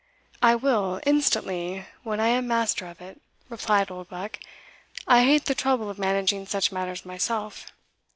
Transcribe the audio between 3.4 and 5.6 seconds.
replied Oldbuck "I hate the